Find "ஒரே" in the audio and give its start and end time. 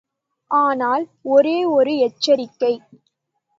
1.25-1.65